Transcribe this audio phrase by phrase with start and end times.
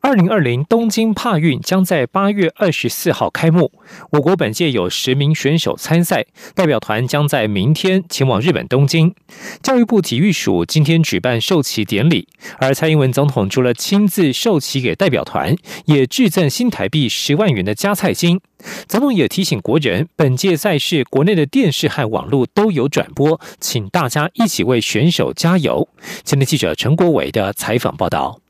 [0.00, 3.72] 二零二零东京帕运将在八月二十四号开幕。
[4.10, 9.14] 我国本届有十名选手参赛，代表团将在明天前往日本东京。
[9.62, 15.54] 教育部体育署今天举办授旗典礼，而蔡英文总统除了亲自授旗给代表团，
[15.86, 18.40] 也致赠新台币十万元的加菜金。
[18.88, 25.88] 总统也提醒国人，本届赛事国内的电视和网络都有转播，请大家一起为选手加油。
[26.24, 28.40] 今天记者陈国伟的采访报道。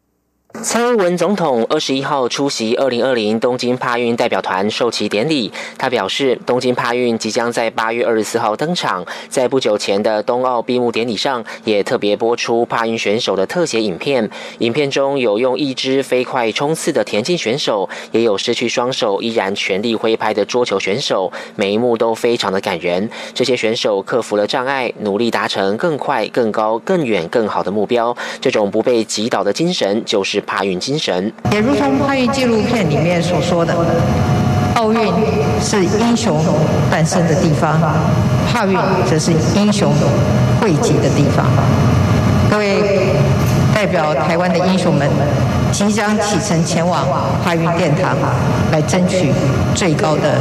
[0.62, 5.52] 蔡英文总统二十一号出席二零二零东京帕运代表团授旗典礼。
[5.78, 9.04] 他表示，东京帕运即将在八月二十四号登场。
[9.28, 14.28] 在不久前的冬奥闭幕典礼上，也特别播出帕运选手的特写影片。
[14.58, 21.32] 影片中有用一只飞快冲刺的田径选手，也有失去双手依然全力挥拍的桌球选手。
[21.54, 23.08] 每一幕都非常的感人。
[23.34, 28.16] 这些选手克服了障碍，努力达成更快、更高、更远、更好的目标。
[28.40, 30.42] 这种不被击倒的精神，就是。
[30.46, 33.74] 帕运精神，也如同帕运纪录片里面所说的，
[34.76, 35.00] 奥运
[35.60, 36.40] 是英雄
[36.90, 37.80] 诞生的地方，
[38.50, 39.92] 帕运则是英雄
[40.60, 41.46] 汇集的地方。
[42.48, 43.14] 各位
[43.74, 45.08] 代表台湾的英雄们，
[45.72, 47.04] 即将启程前往
[47.44, 48.16] 帕运殿堂，
[48.70, 49.32] 来争取
[49.74, 50.38] 最高的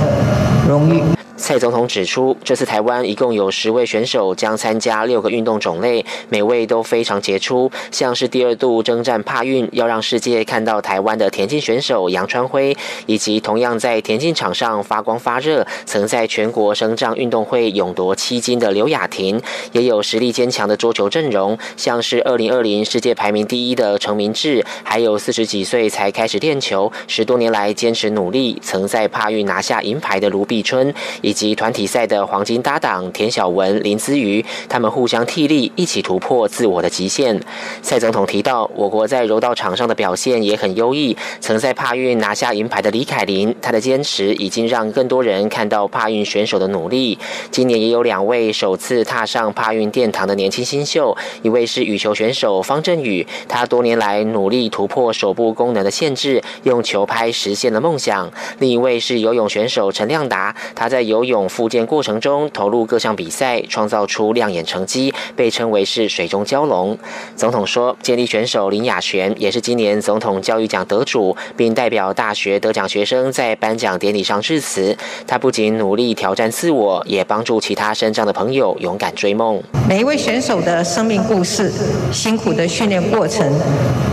[0.70, 1.04] 荣誉。
[1.46, 7.72] 蔡总统指出，这次台湾一共有十位选手将参加六个运动种类，每位都非常杰出。
[7.92, 19.40] 像是第二度征战帕运，要让世界看到台湾的田径选手杨川辉，以及同样在田径场上发光发热、曾在全国升障运动会勇夺七金的刘雅婷，
[19.72, 30.92] 也有实力坚强的桌球阵容，像是二零二零世界排名第一的陈明志，还有四十几岁才开始练球、十多年来坚持努力、曾在帕运拿下银牌的卢碧春。
[31.22, 37.40] 以及团体赛的黄金搭档田晓文、林姿瑜，他们互相替力，一起突破自我的极限。
[37.84, 41.16] 蔡总统提到，我国在柔道场上的表现也很优异。
[41.42, 47.20] 曾在帕运拿下银牌的李凯琳，她的坚持已经让更多人看到帕运选手的努力。
[47.52, 58.32] 今年也有两位首次踏上帕运殿堂的年轻新秀，一位是羽球选手方振宇，他多年来努力突破手部功能的限制，用球拍实现了梦想。
[58.60, 66.98] 另一位是游泳选手陈亮达，他在游泳复健过程中投入各项比赛，创造出亮眼成绩，被称为是水中蛟龙。
[67.36, 74.96] 总统说，健力选手林雅璇也是今年总统教育奖得主，并代表大学得奖学生在颁奖典礼上致辞。
[75.28, 79.62] 他不仅努力挑战自我，也帮助其他身障的朋友勇敢追梦。
[79.88, 81.72] 每一位选手的生命故事、
[82.12, 83.52] 辛苦的训练过程，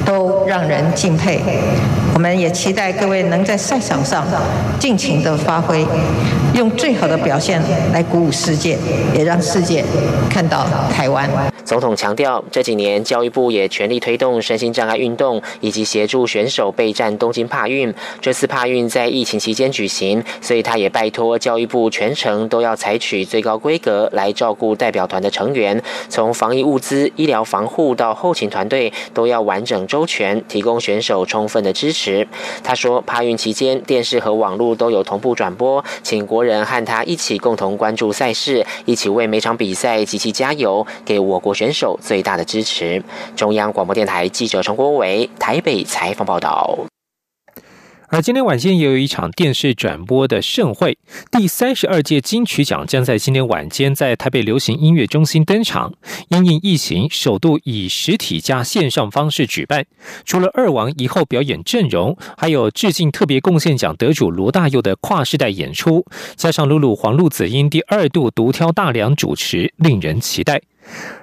[0.05, 1.41] 都让人敬佩。
[2.15, 4.27] 我们也期待各位能在赛场上
[4.79, 5.85] 尽情的发挥，
[6.55, 7.61] 用最好的表现
[7.93, 8.79] 来鼓舞世界，
[9.15, 9.83] 也让世界
[10.29, 11.29] 看到台湾。
[11.65, 17.93] 总统强调，这几年教育部也全力推动身心障碍运动，以及协助选手备战东京帕运。
[18.21, 25.81] 这次帕运在疫情期间举行，所以他也拜托教育部全程都要采取最高规格来照顾代表团的成员，
[26.11, 32.02] 从防疫物资、医疗防护到后勤团队都要完整周全，提供选手充分的支持。
[32.63, 41.53] 他说，帕运期间电视和网络都有同步转播，请国人和他一起共同关注赛事，一起为每场比赛集齐加油，给我国。
[41.53, 43.03] 选手最大的支持。
[43.37, 46.92] 中央广播电台记者陈国伟台北采访报道。
[48.13, 50.99] 而今天晚间也有一场电视转播的盛会，
[51.31, 55.95] 第三十二届金曲奖将在今天晚间在台北流行音乐中心登场。
[56.29, 59.87] 因应疫情，首度以实体加线上方式举办。
[60.27, 66.05] 除了二王一后表演阵容，还有致敬特别贡献奖得主罗大佑的跨世代演出，
[66.37, 70.61] 加上露露黄露子英第二度独挑大梁主持，令人期待。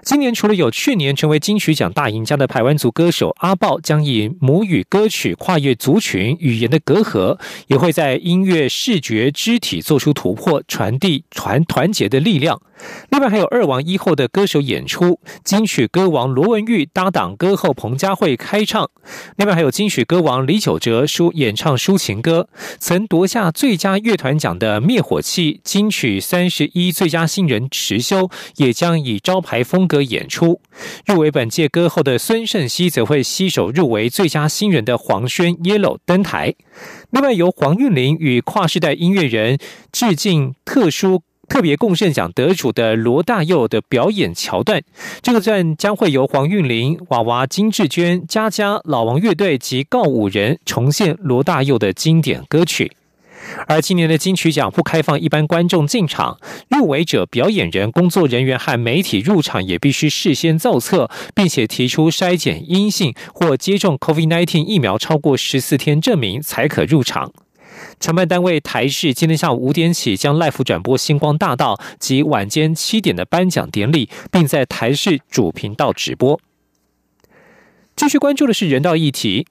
[0.04, 12.62] 今年除了有去年成为金曲奖大赢家的台湾族歌手阿豹，将以母语歌曲跨越族群语言的隔阂，也会在音乐、视觉、肢体做出突破，传递团团结的力量。
[13.10, 18.90] 另外还有二王一后的歌手演出，金曲歌王罗文玉搭档歌后彭佳慧开唱。
[19.36, 22.48] 另外还有金曲歌王李玖哲抒演唱抒情歌，
[22.80, 30.62] 曾夺下最佳乐团奖的灭火器金曲三十一最佳新人池修，也将以招牌台风格演出。
[31.08, 36.54] 入围本届歌后的孙盛熙则会携手入围最佳新人的黄轩 Yellow 登台。
[37.10, 39.58] 另外由黄韵玲与跨世代音乐人
[39.92, 41.24] 致敬特殊。
[41.50, 44.82] 特别贡献奖得主的罗大佑的表演桥段。
[45.22, 52.99] 这个段将会由黄韵玲、娃娃、金志娟、佳佳、老王乐队及告五人重现罗大佑的经典歌曲。
[53.68, 67.32] 而今年的金曲奖不开放一般观众进场，入围者、表演人、工作人员和媒体入场也必须事先造册，并且提出筛检阴性或接种 COVID-19 疫苗超过十四天证明才可入场。
[68.00, 76.40] 承办单位台视今天下午五点起将 live 转播星光大道及晚间七点的颁奖典礼，并在台视主频道直播。
[77.96, 79.46] 继续关注的是人道议题。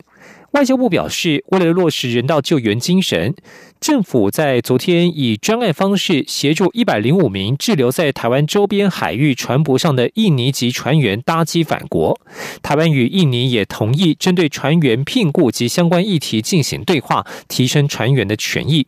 [0.53, 3.35] 外交部表示，为了落实人道救援精神，
[3.81, 12.19] 政府在昨天以专案方式协助一百零五名滞留在台湾周边海域船舶上的印尼籍船员搭机返国。
[12.63, 18.87] 台湾与印尼也同意针对船员聘雇及相关议题进行对话，提升船员的权益。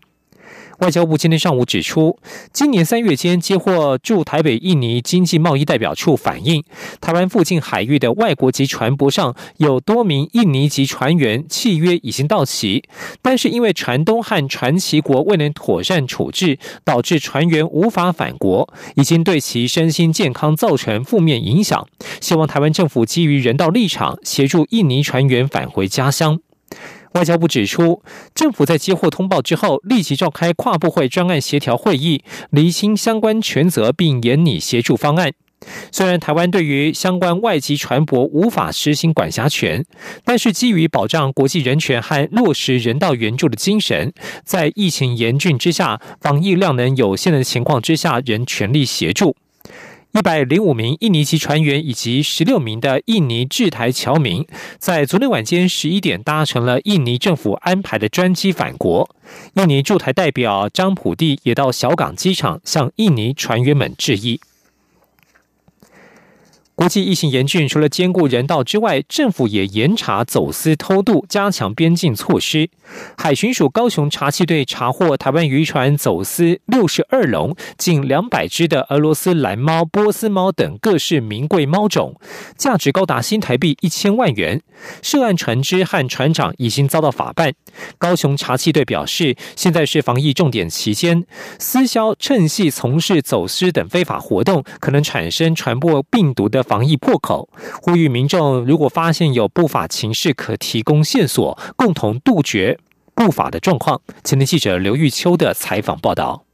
[0.80, 2.18] 外交部今天上午指出，
[2.54, 6.64] 今年三月间接获驻台北印尼经济贸易代表处反映，
[7.02, 12.82] 台湾附近海域的外国籍船舶上有多名印尼籍船员契约已经到期，
[13.20, 21.86] 但是因为船东和船旗国未能妥善处置，导致船员无法返国，已经对其身心健康造成负面影响。
[22.22, 26.40] 希望台湾政府基于人道立场，协助印尼船员返回家乡。
[27.12, 28.02] 外交部指出，
[28.34, 35.32] 政府在接获通报之后，立即召开跨部会专案协调会议，厘清相关权责，并研拟协助方案。
[35.92, 39.84] 虽然台湾对于相关外籍船舶无法实行管辖权，
[40.24, 44.12] 但是基于保障国际人权和落实人道援助的精神，
[44.42, 49.36] 在疫情严峻之下、防疫量能有限的情况之下，仍全力协助。
[50.12, 54.44] 一百零五名印尼籍船员以及十六名的印尼制台侨民，
[54.76, 59.08] 在昨天晚间十一点搭乘了印尼政府安排的专机返国。
[59.54, 64.40] 印尼驻台代表张普蒂也到小港机场向印尼船员们致意。
[66.80, 72.70] 国际疫情严峻，除了兼顾人道之外，政府也严查走私偷渡，加强边境措施。
[73.18, 82.18] 海巡署高雄查缉队查获台湾渔船走私六十二笼、近两百只的俄罗斯蓝猫、波斯猫等各式名贵猫种，
[82.56, 84.62] 价值高达新台币一千万元。
[85.02, 87.52] 涉案船只和船长已经遭到法办。
[87.98, 91.26] 高雄查缉队表示，现在是防疫重点期间，
[91.58, 96.64] 私销趁隙从事走私等非法活动，可能产生传播病毒的。
[96.70, 97.48] 防疫破口，
[97.82, 102.78] 呼吁民众如果发现有不法情势，可提供线索，共同杜绝
[103.12, 104.00] 不法的状况。
[104.22, 106.44] 前天记者刘玉秋的采访报道。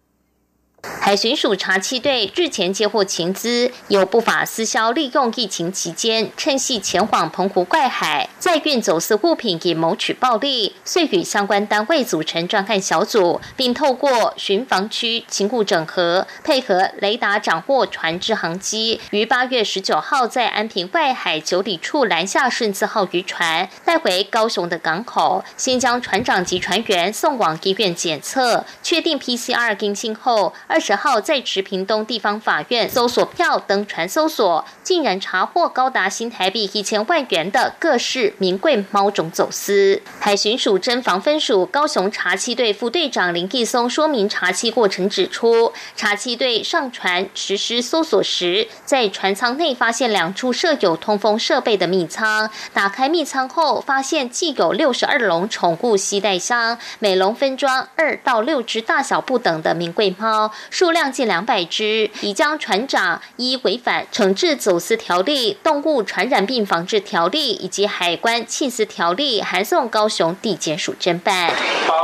[1.06, 30.52] 海巡署查缉队日前接获情资，有不法私销利用疫情期间趁隙前往澎湖怪海，载运走私物品以谋取暴利，遂与相关单位组成专案小组，并透过巡防区勤务整合，配合雷达掌握船只航机，于八月十九号在安平外海九里处拦下顺字号渔船，带回高雄的港口，先将船长及船员送往医院检测，确定 PCR 阴性后。
[30.68, 40.02] 二十号在持屏东地方法院搜索票登船搜索，竟然查获高达新台币一千万元的各式名贵猫种走私。
[40.18, 60.50] 海巡署侦防分署高雄查缉队副队长林继松说明查缉过程，指出查缉队上船实施搜索时，在船舱内发现两处设有通风设备的密仓，打开密仓后发现既有六十二笼宠物携带箱，每笼分装二到六只大小不等的名贵猫。
[60.70, 71.50] 数量近两百只，已将船长依违反惩治走私条例、动物传染病防治条例以及海关缉私条例，函送高雄地检署侦办
[71.86, 71.96] 含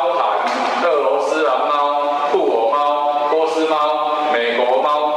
[0.85, 5.12] 俄罗斯蓝猫、布偶猫、波斯猫、美国猫。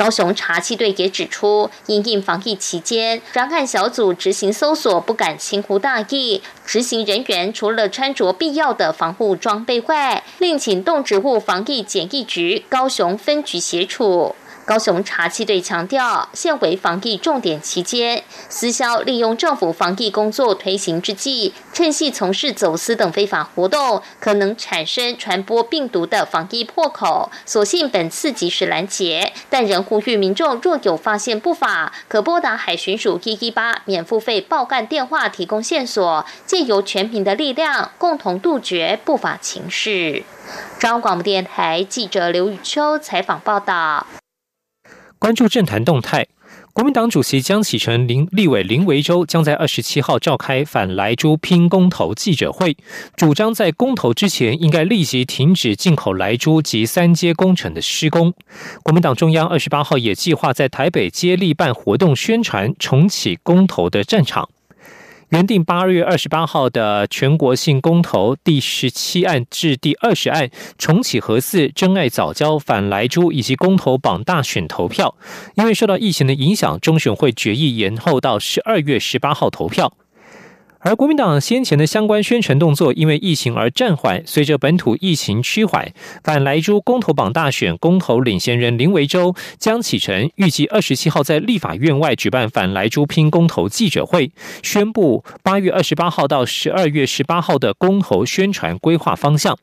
[0.00, 14.34] 高雄查缉队也指出，因应防疫期间，专案小组执行搜索不敢轻忽大意，执行人员除了穿着必要的防护装备外，另请动植物防疫检疫局高雄分局协助。
[14.70, 27.32] 高雄茶器队强调，现为防疫重点期间，私销利用政府防疫工作推行之际，趁隙从事走私等非法活动，可能产生传播病毒的防疫破口。
[27.44, 40.22] 所幸本次及时拦截，但仍呼吁民众若有发现不法，可拨打海巡署一一八免付费报干电话，提供线索，借由全民的力量，共同杜绝不法情事。
[40.78, 44.06] 中央广播电台记者刘宇秋采访报道。
[45.20, 46.26] 关注政坛动态，
[46.72, 52.74] 国民党主席江启臣、林立委林维洲将在二十七号召开反莱猪拼公投记者会，
[53.16, 58.32] 主张在公投之前应该立即停止进口莱猪及三阶工程的施工。
[58.82, 64.48] 国民党中央二十八号也计划在台北接力办活动宣传，重启公投的战场。
[65.30, 75.14] 原定八月二十八号的全国性公投第十七案至第二十案重启核四、真爱早教、反莱猪以及公投榜大选投票，
[75.54, 79.92] 因为受到疫情的影响，中选会决议延后到十二月十八号投票。
[80.82, 85.92] 而国民党先前的相关宣传动作因为疫情而暂缓，随着本土疫情趋缓，
[86.24, 94.32] 反莱猪公投榜大选公投领先人林维洲、江启臣预计二十七号在立法院外举办反莱猪拼公投记者会，
[94.62, 99.58] 宣布八月二十八号到十二月十八号的公投宣传规划方向。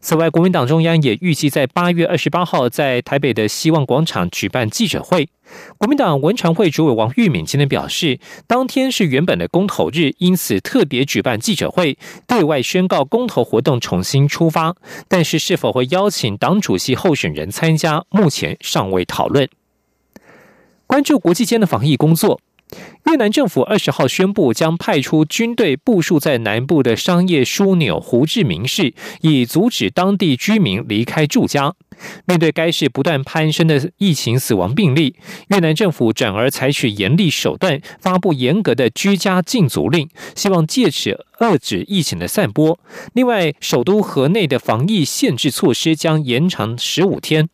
[0.00, 5.28] 此外，国民党中央也预计在八月二十八号在台北的希望广场举办记者会。
[5.76, 14.74] 国民党文传会主委王玉敏今天表示，当天是原本的公投日，因此特别举办记者会，对外宣告公投活动重新出发。
[15.08, 19.48] 但是，是否会邀请党主席候选人参加，目前尚未讨论。
[20.86, 22.40] 关注国际间的防疫工作。
[23.06, 31.74] 越南政府二十号宣布，将派出军队部署在南部的商业枢纽胡志明市，以阻止当地居民离开住家。
[32.24, 35.14] 面对该市不断攀升的疫情死亡病例，
[35.48, 42.78] 越南政府转而采取严厉手段，发布严格的居家禁足令，希望借此遏制疫情的散播。
[43.12, 47.48] 另外，首都河内的防疫限制措施将延长十五天。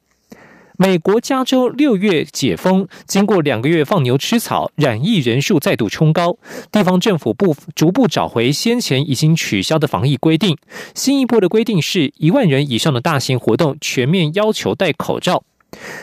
[0.81, 6.39] 美国加州六月解封，经过两个月放牛吃草，染疫人数再度冲高。
[6.71, 10.57] 地方政府不逐步找回先前已经取消的防疫规定。
[10.95, 15.43] 新一波的规定是一万人以上的大型活动全面要求戴口罩。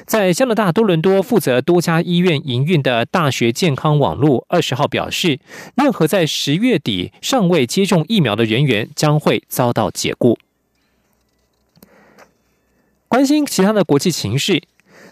[0.06, 5.40] 在加拿大多伦多负责多家医院营运的大学健康网络二十号表示，
[5.78, 10.38] 任何在十月底尚未接种疫苗的人员将会遭到解雇。
[13.16, 14.62] 关心其他的国际情势，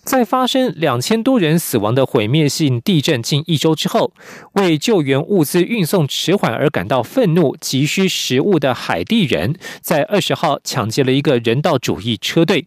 [0.03, 4.11] 在发生两千多人死亡的毁灭性地震近一周之后，
[4.55, 12.65] 为救援物资运送迟缓而感到愤怒、急需食物的海地人，在二十号抢劫了一个人道主义车队。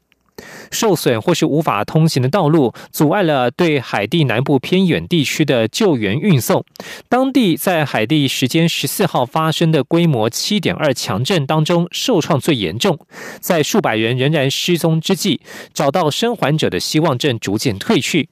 [0.70, 6.64] 受损或是无法通行的道路，阻碍了对海地南部偏远地区的救援运送。
[7.08, 12.98] 当地在海地时间十四号发生的规模七点二强震当中受创最严重，
[13.40, 15.40] 在数百人仍然失踪之际，
[15.72, 18.28] 找到生还者的希望正逐渐退去。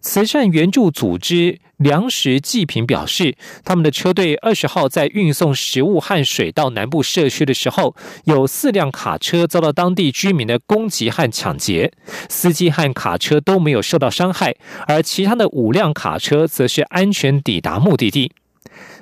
[0.00, 11.92] 慈善援助组织粮食济贫表示，他们的车队二十号在运送食物和水到南部社区的时候，有四辆卡车遭到当地居民的攻击和抢劫，
[12.28, 14.54] 司机和卡车都没有受到伤害，
[14.86, 18.32] 而其他的五辆卡车则是安全抵达目的地。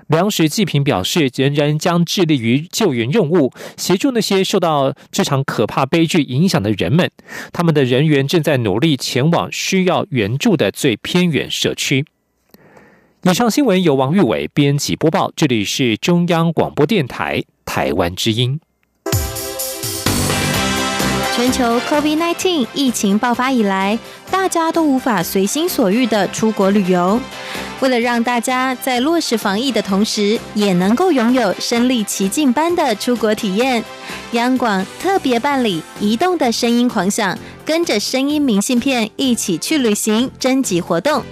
[0.08, 7.10] 粮食济贫表示，仍然将致力于救援任务，协助那些受到这场可怕悲剧影响的人们。
[7.52, 12.04] 他们的人员正在努力前往需要援助的最偏远社区。
[13.24, 18.58] 以上新闻由王玉伟编辑播报，这里是中央广播电台台湾之音。
[21.36, 23.96] 全球 COVID-19 疫情爆发以来，
[24.28, 27.20] 大家都无法随心所欲的出国旅游。
[27.82, 33.82] 为了让大家在落实防疫的同时，也能够拥有身临其境般的出国体验，
[34.30, 37.36] 央广特别办理“移动的声音狂想”，
[37.66, 41.24] 跟着声音明信片一起去旅行征集活动，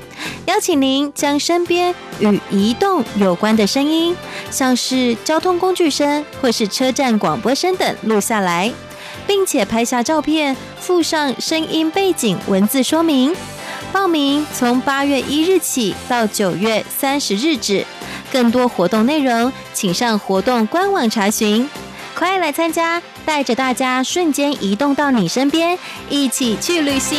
[0.46, 4.16] 邀请您将身边与移动有关的声音，
[4.50, 8.72] 像是交通工具声或是车站广播声等录下来，
[9.24, 13.32] 并且拍下照片，附上声音背景文字说明。
[13.92, 17.84] 报名从八月一日起到九月三十日止，
[18.32, 21.68] 更多活动内容请上活动官网查询。
[22.14, 25.78] 快来参加，带着大家瞬间移动到你身边，
[26.08, 27.18] 一起去旅行。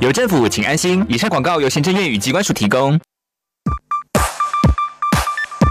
[0.00, 1.04] 有政府，请安心。
[1.10, 2.98] 以上广告由行政院与机关署提供。